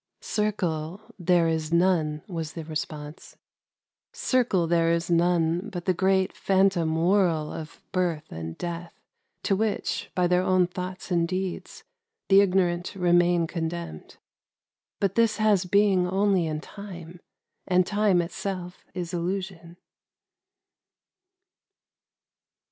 [0.37, 3.37] ''"Circle there is none," was the response;—
[4.11, 8.99] "Circle there is none but the great phan tom whirl of birth and death
[9.43, 11.83] to which, by their own thoughts and deeds,
[12.29, 14.17] the ignorant remain condemned.
[14.99, 17.19] But this has being only in Time;
[17.67, 19.77] and Time itself is illusion."